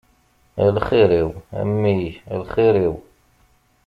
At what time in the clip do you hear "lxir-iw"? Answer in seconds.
0.75-1.29, 2.41-2.95